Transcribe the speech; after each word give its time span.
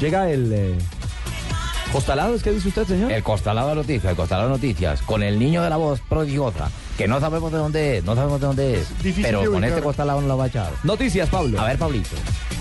Llega 0.00 0.30
el 0.30 0.50
eh, 0.50 0.78
costalado, 1.92 2.34
¿es 2.34 2.42
que 2.42 2.52
dice 2.52 2.68
usted, 2.68 2.86
señor? 2.86 3.12
El 3.12 3.22
costalado 3.22 3.68
de 3.68 3.74
noticias, 3.74 4.10
el 4.10 4.16
costalado 4.16 4.48
de 4.48 4.54
noticias, 4.54 5.02
con 5.02 5.22
el 5.22 5.38
niño 5.38 5.62
de 5.62 5.68
la 5.68 5.76
voz 5.76 6.00
prodigiosa, 6.00 6.70
que 6.96 7.06
no 7.06 7.20
sabemos 7.20 7.52
de 7.52 7.58
dónde 7.58 7.98
es, 7.98 8.04
no 8.04 8.14
sabemos 8.14 8.40
de 8.40 8.46
dónde 8.46 8.80
es. 8.80 8.88
Difícil 9.02 9.24
pero 9.24 9.52
con 9.52 9.62
este 9.62 9.82
costalado 9.82 10.22
no 10.22 10.28
lo 10.28 10.38
va 10.38 10.44
a 10.44 10.46
echar. 10.46 10.72
Noticias, 10.84 11.28
Pablo. 11.28 11.60
A 11.60 11.66
ver, 11.66 11.78
Pablito. 11.78 12.16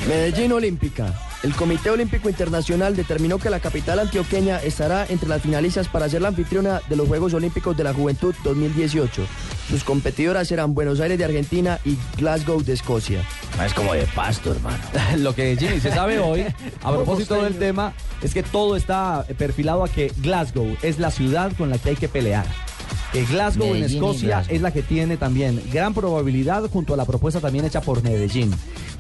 Medellín 0.06 0.52
Olímpica. 0.52 1.14
El 1.42 1.56
Comité 1.56 1.90
Olímpico 1.90 2.28
Internacional 2.28 2.98
determinó 2.98 3.38
que 3.38 3.50
la 3.50 3.62
capital 3.62 4.00
antioqueña 4.00 4.58
estará 4.58 5.06
entre 5.08 5.30
las 5.30 5.42
finalistas 5.42 5.88
para 5.88 6.10
ser 6.10 6.22
la 6.22 6.28
anfitriona 6.28 6.82
de 6.90 6.98
los 6.98 7.08
Juegos 7.08 7.34
Olímpicos 7.34 7.78
de 7.78 7.86
la 7.86 7.94
Juventud 7.94 8.36
2018. 8.44 9.26
Sus 9.70 9.84
competidoras 9.84 10.48
serán 10.48 10.74
Buenos 10.74 11.00
Aires 11.00 11.20
de 11.20 11.26
Argentina 11.26 11.80
y 11.86 11.96
Glasgow 12.18 12.64
de 12.64 12.74
Escocia. 12.74 13.24
Es 13.64 13.74
como 13.74 13.94
de 13.94 14.08
pasto, 14.16 14.52
hermano. 14.52 14.80
Lo 15.18 15.36
que 15.36 15.56
Jimmy 15.58 15.80
se 15.80 15.92
sabe 15.92 16.18
hoy, 16.18 16.46
a 16.82 16.92
propósito 16.92 17.44
del 17.44 17.60
tema, 17.60 17.94
es 18.24 18.34
que 18.34 18.42
todo 18.42 18.76
está 18.76 19.26
perfilado 19.38 19.84
a 19.84 19.90
que 19.90 20.12
Glasgow 20.18 20.76
es 20.82 20.98
la 20.98 21.12
ciudad 21.12 21.52
con 21.56 21.70
la 21.70 21.78
que 21.78 21.90
hay 21.90 21.96
que 21.96 22.10
pelear. 22.10 22.46
Que 23.14 23.26
Glasgow 23.26 23.68
en 23.68 23.74
Medellín 23.74 23.98
Escocia 23.98 24.28
Glasgow. 24.28 24.56
es 24.56 24.62
la 24.62 24.72
que 24.72 24.82
tiene 24.82 25.18
también 25.18 25.62
gran 25.72 25.94
probabilidad 25.94 26.68
junto 26.72 26.96
a 26.96 26.98
la 26.98 27.06
propuesta 27.06 27.40
también 27.40 27.66
hecha 27.66 27.82
por 27.82 28.02
Medellín. 28.02 28.52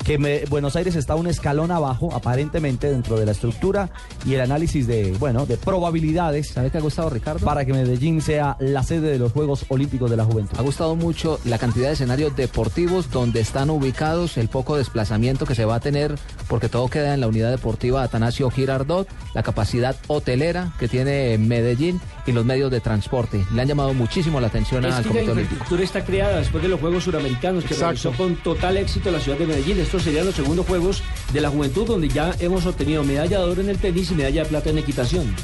Que 0.09 0.17
me- 0.17 0.43
Buenos 0.49 0.75
Aires 0.75 0.95
está 0.95 1.13
un 1.13 1.27
escalón 1.27 1.69
abajo, 1.69 2.09
aparentemente, 2.15 2.89
dentro 2.89 3.19
de 3.19 3.27
la 3.27 3.31
estructura 3.33 3.91
y 4.25 4.33
el 4.33 4.41
análisis 4.41 4.87
de, 4.87 5.11
bueno, 5.19 5.45
de 5.45 5.55
probabilidades. 5.55 6.47
¿Sabe 6.49 6.71
qué 6.71 6.79
ha 6.79 6.81
gustado, 6.81 7.11
Ricardo? 7.11 7.45
Para 7.45 7.63
que 7.63 7.73
Medellín 7.73 8.19
sea 8.19 8.57
la 8.59 8.81
sede 8.81 9.11
de 9.11 9.19
los 9.19 9.31
Juegos 9.33 9.67
Olímpicos 9.69 10.09
de 10.09 10.17
la 10.17 10.25
Juventud. 10.25 10.57
Ha 10.57 10.63
gustado 10.63 10.95
mucho 10.95 11.39
la 11.45 11.59
cantidad 11.59 11.89
de 11.89 11.93
escenarios 11.93 12.35
deportivos 12.35 13.11
donde 13.11 13.39
están 13.39 13.69
ubicados, 13.69 14.37
el 14.37 14.47
poco 14.49 14.77
desplazamiento 14.77 15.45
que 15.45 15.53
se 15.53 15.63
va 15.65 15.75
a 15.75 15.79
tener, 15.79 16.15
porque 16.47 16.69
todo 16.69 16.87
queda 16.87 17.13
en 17.13 17.21
la 17.21 17.27
unidad 17.27 17.51
deportiva 17.51 18.01
Atanasio 18.01 18.49
Girardot, 18.49 19.07
la 19.35 19.43
capacidad 19.43 19.95
hotelera 20.07 20.73
que 20.79 20.87
tiene 20.87 21.37
Medellín 21.37 22.01
y 22.25 22.31
los 22.31 22.45
medios 22.45 22.71
de 22.71 22.81
transporte. 22.81 23.45
Le 23.53 23.61
han 23.61 23.67
llamado 23.67 23.93
muchísimo 23.93 24.41
la 24.41 24.47
atención 24.47 24.83
Es 24.85 24.95
al 24.95 25.03
que 25.03 25.09
la 25.09 25.13
Comité 25.13 25.31
Olímpico. 25.33 25.53
infraestructura 25.53 25.83
está 25.83 26.03
creada 26.03 26.37
después 26.39 26.63
de 26.63 26.69
los 26.69 26.79
Juegos 26.79 27.03
Suramericanos 27.03 27.63
que 27.63 27.75
Exacto. 27.75 27.85
realizó 28.09 28.11
con 28.13 28.35
total 28.37 28.75
éxito 28.77 29.11
la 29.11 29.19
ciudad 29.19 29.37
de 29.37 29.45
Medellín. 29.45 29.77
Estos 29.99 30.13
serían 30.13 30.27
los 30.27 30.35
segundos 30.35 30.65
Juegos 30.65 31.03
de 31.33 31.41
la 31.41 31.49
Juventud 31.49 31.85
donde 31.85 32.07
ya 32.07 32.33
hemos 32.39 32.65
obtenido 32.65 33.03
medalla 33.03 33.39
de 33.39 33.43
oro 33.43 33.59
en 33.59 33.67
el 33.67 33.77
tenis 33.79 34.09
y 34.09 34.15
medalla 34.15 34.43
de 34.43 34.49
plata 34.49 34.69
en 34.69 34.77
equitación. 34.77 35.35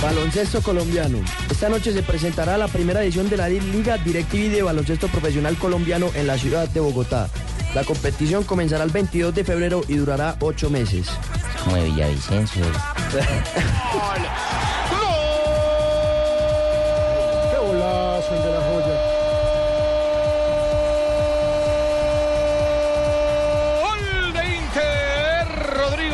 Baloncesto 0.00 0.62
colombiano. 0.62 1.18
Esta 1.50 1.68
noche 1.68 1.92
se 1.92 2.04
presentará 2.04 2.56
la 2.56 2.68
primera 2.68 3.02
edición 3.02 3.28
de 3.28 3.36
la 3.36 3.48
Liga 3.48 3.98
DirecTV 3.98 4.52
de 4.52 4.62
Baloncesto 4.62 5.08
Profesional 5.08 5.56
Colombiano 5.56 6.08
en 6.14 6.28
la 6.28 6.38
ciudad 6.38 6.68
de 6.68 6.78
Bogotá. 6.78 7.28
La 7.74 7.82
competición 7.82 8.44
comenzará 8.44 8.84
el 8.84 8.90
22 8.90 9.34
de 9.34 9.42
febrero 9.42 9.82
y 9.88 9.96
durará 9.96 10.36
ocho 10.38 10.70
meses. 10.70 11.08
Como 11.64 11.74
de 11.74 11.86
Villavicencio. 11.86 12.62
¡Qué 17.50 17.58
golazo 17.58 18.36
el 18.36 18.42
de 18.44 18.50
la 18.52 18.60
joya! 18.60 18.85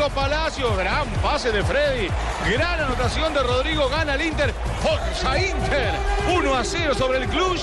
Rodrigo 0.03 0.21
Palacio, 0.21 0.75
gran 0.75 1.07
pase 1.21 1.49
de 1.49 1.63
Freddy, 1.63 2.09
gran 2.51 2.81
anotación 2.81 3.33
de 3.33 3.41
Rodrigo, 3.41 3.87
gana 3.87 4.15
el 4.15 4.23
Inter, 4.23 4.53
Forza 4.81 5.37
Inter, 5.39 5.93
1 6.35 6.55
a 6.55 6.63
0 6.63 6.93
sobre 6.93 7.19
el 7.19 7.29
Cluj 7.29 7.57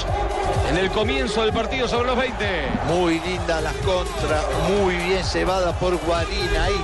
en 0.70 0.78
el 0.78 0.90
comienzo 0.90 1.42
del 1.42 1.52
partido 1.52 1.86
sobre 1.86 2.06
los 2.06 2.16
20. 2.16 2.46
Muy 2.88 3.20
linda 3.20 3.60
la 3.60 3.72
contra, 3.84 4.42
muy 4.70 4.94
bien 4.94 5.22
cebada 5.22 5.78
por 5.78 5.98
Guarín. 5.98 6.48
Ahí 6.58 6.80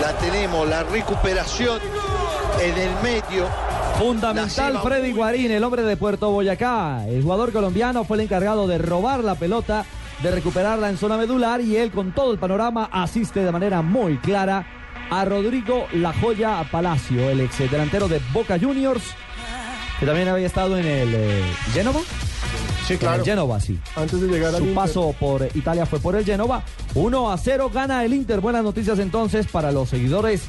la 0.00 0.12
tenemos, 0.18 0.68
la 0.68 0.84
recuperación 0.84 1.80
en 2.60 2.78
el 2.78 2.94
medio. 3.02 3.48
Fundamental 3.98 4.78
Freddy 4.82 5.12
Guarín, 5.12 5.50
el 5.50 5.64
hombre 5.64 5.82
de 5.82 5.96
Puerto 5.96 6.30
Boyacá. 6.30 7.04
El 7.08 7.24
jugador 7.24 7.52
colombiano 7.52 8.04
fue 8.04 8.18
el 8.18 8.24
encargado 8.24 8.68
de 8.68 8.78
robar 8.78 9.24
la 9.24 9.34
pelota, 9.34 9.84
de 10.22 10.30
recuperarla 10.30 10.90
en 10.90 10.96
zona 10.96 11.16
medular 11.16 11.60
y 11.60 11.76
él 11.76 11.90
con 11.90 12.12
todo 12.12 12.30
el 12.30 12.38
panorama 12.38 12.88
asiste 12.92 13.44
de 13.44 13.50
manera 13.50 13.82
muy 13.82 14.18
clara 14.18 14.64
a 15.12 15.26
Rodrigo 15.26 15.86
La 15.92 16.10
Joya 16.14 16.64
Palacio, 16.70 17.28
el 17.28 17.40
ex 17.40 17.58
delantero 17.70 18.08
de 18.08 18.18
Boca 18.32 18.58
Juniors, 18.58 19.02
que 20.00 20.06
también 20.06 20.26
había 20.28 20.46
estado 20.46 20.78
en 20.78 20.86
el 20.86 21.14
eh, 21.14 21.44
Génova. 21.74 22.00
Sí, 22.86 22.94
En 22.94 22.98
claro. 22.98 23.18
el 23.18 23.24
Génova, 23.26 23.60
sí. 23.60 23.78
Antes 23.94 24.22
de 24.22 24.26
llegar 24.28 24.48
al 24.54 24.56
Su 24.56 24.60
Inter. 24.62 24.74
paso 24.74 25.14
por 25.20 25.46
Italia 25.54 25.84
fue 25.84 26.00
por 26.00 26.16
el 26.16 26.24
Genova. 26.24 26.62
1 26.94 27.30
a 27.30 27.36
0 27.36 27.70
gana 27.72 28.02
el 28.06 28.14
Inter. 28.14 28.40
Buenas 28.40 28.64
noticias 28.64 28.98
entonces 28.98 29.46
para 29.48 29.70
los 29.70 29.90
seguidores 29.90 30.44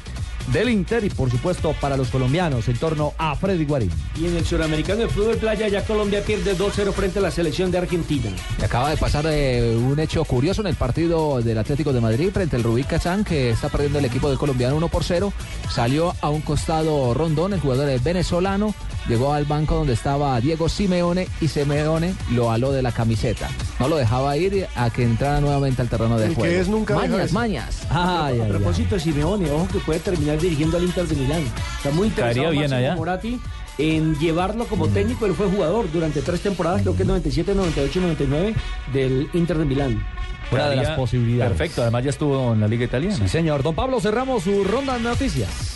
del 0.52 0.68
Inter 0.68 1.04
y 1.04 1.10
por 1.10 1.30
supuesto 1.30 1.74
para 1.80 1.96
los 1.96 2.08
colombianos 2.08 2.68
en 2.68 2.76
torno 2.76 3.12
a 3.18 3.34
Freddy 3.34 3.64
Guarín. 3.64 3.90
Y 4.20 4.26
en 4.26 4.36
el 4.36 4.44
Suramericano 4.44 5.00
de 5.00 5.08
Fútbol 5.08 5.36
Playa 5.36 5.68
ya 5.68 5.84
Colombia 5.84 6.22
pierde 6.24 6.56
2-0 6.56 6.92
frente 6.92 7.18
a 7.18 7.22
la 7.22 7.30
selección 7.30 7.70
de 7.70 7.78
Argentina. 7.78 8.30
Y 8.60 8.64
acaba 8.64 8.90
de 8.90 8.96
pasar 8.96 9.24
eh, 9.28 9.76
un 9.76 9.98
hecho 9.98 10.24
curioso 10.24 10.60
en 10.60 10.68
el 10.68 10.74
partido 10.74 11.40
del 11.42 11.58
Atlético 11.58 11.92
de 11.92 12.00
Madrid 12.00 12.30
frente 12.32 12.56
al 12.56 12.62
Rubí 12.62 12.84
Kazán, 12.84 13.24
que 13.24 13.50
está 13.50 13.68
perdiendo 13.68 13.98
el 13.98 14.04
equipo 14.04 14.30
de 14.30 14.36
colombiano 14.36 14.76
1 14.76 14.88
por 14.88 15.04
0. 15.04 15.32
Salió 15.70 16.14
a 16.20 16.30
un 16.30 16.40
costado 16.40 17.14
Rondón, 17.14 17.52
el 17.52 17.60
jugador 17.60 17.88
es 17.88 18.02
venezolano. 18.02 18.74
Llegó 19.08 19.32
al 19.34 19.44
banco 19.44 19.74
donde 19.76 19.92
estaba 19.92 20.40
Diego 20.40 20.68
Simeone 20.68 21.28
y 21.40 21.48
Simeone 21.48 22.14
lo 22.32 22.50
aló 22.50 22.72
de 22.72 22.82
la 22.82 22.90
camiseta. 22.92 23.48
No 23.78 23.88
lo 23.88 23.96
dejaba 23.96 24.36
ir 24.36 24.66
a 24.76 24.90
que 24.90 25.02
entrara 25.02 25.40
nuevamente 25.40 25.82
al 25.82 25.88
terreno 25.88 26.16
de 26.16 26.26
El 26.26 26.30
que 26.30 26.36
juego. 26.36 26.60
es 26.60 26.68
nunca 26.68 26.94
mañas, 26.94 27.32
mañas. 27.32 27.86
Ay, 27.90 28.40
a 28.40 28.48
propósito 28.48 28.94
de 28.94 29.00
Simeone, 29.00 29.50
ojo 29.50 29.68
que 29.70 29.78
puede 29.80 30.00
terminar 30.00 30.38
dirigiendo 30.38 30.78
al 30.78 30.84
Inter 30.84 31.06
de 31.06 31.16
Milán. 31.16 31.42
Está 31.76 31.90
muy 31.90 32.08
interesado 32.08 32.50
bien 32.50 32.72
allá. 32.72 32.96
Moratti 32.96 33.38
en 33.78 34.18
llevarlo 34.18 34.66
como 34.66 34.88
técnico. 34.88 35.26
Él 35.26 35.34
fue 35.34 35.48
jugador 35.48 35.90
durante 35.92 36.22
tres 36.22 36.40
temporadas, 36.40 36.82
creo 36.82 36.96
que 36.96 37.02
es 37.02 37.08
97, 37.08 37.54
98, 37.54 38.00
99 38.00 38.54
del 38.92 39.28
Inter 39.34 39.58
de 39.58 39.64
Milán. 39.64 40.06
Una 40.50 40.68
de 40.68 40.76
las 40.76 40.90
posibilidades. 40.90 41.56
Perfecto, 41.56 41.82
además 41.82 42.04
ya 42.04 42.10
estuvo 42.10 42.52
en 42.52 42.60
la 42.60 42.68
Liga 42.68 42.84
Italiana. 42.84 43.16
Sí, 43.16 43.28
señor. 43.28 43.62
Don 43.62 43.74
Pablo, 43.74 44.00
cerramos 44.00 44.44
su 44.44 44.62
ronda 44.62 44.94
de 44.94 45.00
noticias. 45.00 45.73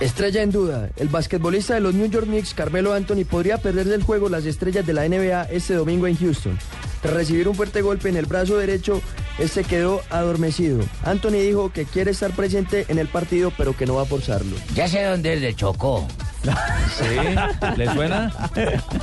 Estrella 0.00 0.42
en 0.42 0.52
duda. 0.52 0.90
El 0.96 1.08
basquetbolista 1.08 1.74
de 1.74 1.80
los 1.80 1.92
New 1.92 2.08
York 2.08 2.26
Knicks, 2.26 2.54
Carmelo 2.54 2.94
Anthony, 2.94 3.24
podría 3.28 3.58
perder 3.58 3.88
del 3.88 4.04
juego 4.04 4.28
las 4.28 4.44
estrellas 4.44 4.86
de 4.86 4.92
la 4.92 5.08
NBA 5.08 5.44
este 5.50 5.74
domingo 5.74 6.06
en 6.06 6.16
Houston. 6.16 6.56
Tras 7.02 7.14
recibir 7.14 7.48
un 7.48 7.56
fuerte 7.56 7.82
golpe 7.82 8.08
en 8.08 8.16
el 8.16 8.26
brazo 8.26 8.56
derecho, 8.58 9.00
este 9.38 9.64
quedó 9.64 10.00
adormecido. 10.10 10.84
Anthony 11.04 11.40
dijo 11.42 11.72
que 11.72 11.84
quiere 11.84 12.12
estar 12.12 12.30
presente 12.30 12.86
en 12.88 12.98
el 12.98 13.08
partido, 13.08 13.52
pero 13.56 13.76
que 13.76 13.86
no 13.86 13.96
va 13.96 14.02
a 14.02 14.06
forzarlo. 14.06 14.56
Ya 14.74 14.86
sé 14.88 15.02
dónde 15.02 15.34
es 15.34 15.40
de 15.40 15.54
Chocó. 15.54 16.06
Sí, 16.96 17.76
¿le 17.76 17.92
suena? 17.92 18.32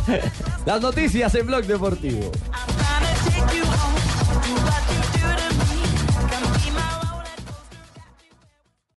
Las 0.65 0.81
noticias 0.81 1.35
en 1.35 1.45
Blog 1.45 1.65
Deportivo. 1.65 2.31